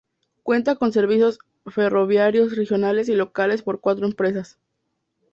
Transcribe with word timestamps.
Cuenta 0.41 0.77
con 0.77 0.91
servicios 0.91 1.37
ferroviarios 1.67 2.55
regionales 2.55 3.07
y 3.07 3.13
locales 3.13 3.61
por 3.61 3.81
cuatro 3.81 4.07
empresas. 4.07 4.57